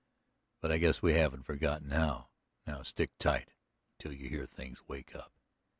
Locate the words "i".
0.71-0.79